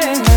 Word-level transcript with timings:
darling. 0.00 0.29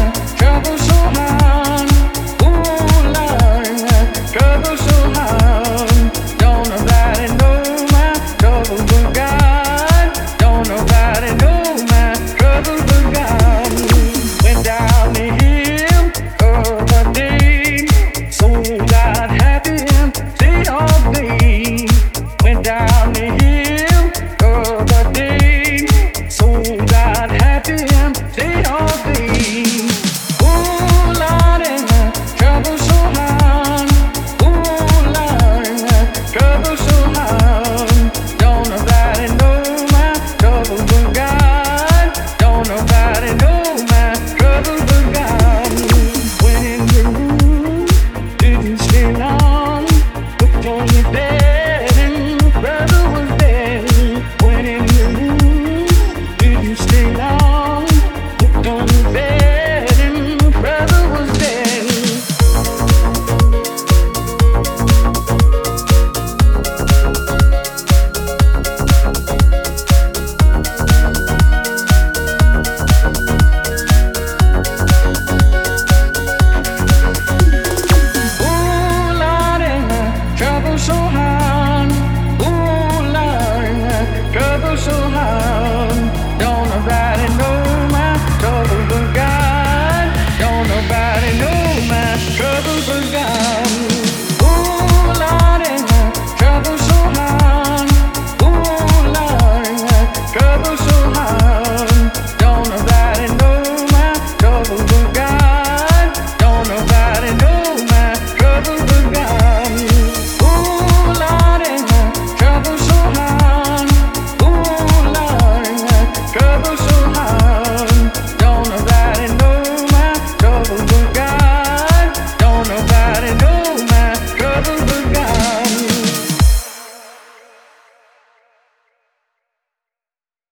so 80.94 81.00
high. 81.00 81.23